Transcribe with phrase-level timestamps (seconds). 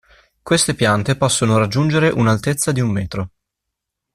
[0.41, 3.29] Queste piante possono raggiungere una altezza di un metro.